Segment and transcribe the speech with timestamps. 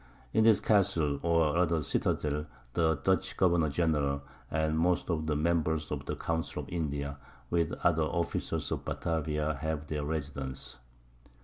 [0.33, 5.91] In this Castle, or rather Citadel, the Dutch Governour General, and most of the Members
[5.91, 7.19] of the Council of India,
[7.51, 10.79] with the other Officers of Batavia, have their Residence.